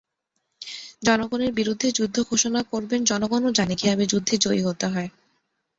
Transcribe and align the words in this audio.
জনগণের 1.05 1.51
বিরুদ্ধে 1.53 1.87
যুদ্ধ 1.91 2.17
ঘোষণা 2.23 2.61
করবেন, 2.71 2.99
জনগণও 3.03 3.51
জানে, 3.57 3.73
কীভাবে 3.75 4.05
যুদ্ধে 4.05 4.35
জয়ী 4.37 4.61
হতে 4.63 4.85
হয়। 4.87 5.09